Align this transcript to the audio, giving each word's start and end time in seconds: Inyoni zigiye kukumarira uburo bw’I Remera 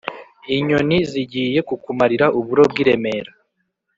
Inyoni 0.55 0.97
zigiye 1.11 1.59
kukumarira 1.69 2.25
uburo 2.39 2.63
bw’I 2.71 2.83
Remera 2.87 3.31